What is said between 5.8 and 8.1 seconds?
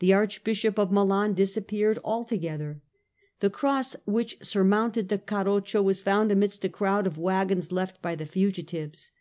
was found amidst a crowd of wagons left